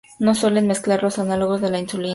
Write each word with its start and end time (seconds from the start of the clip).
No 0.17 0.33
se 0.33 0.41
suelen 0.41 0.65
mezclar 0.65 1.03
los 1.03 1.19
análogos 1.19 1.61
de 1.61 1.69
la 1.69 1.77
insulina. 1.77 2.09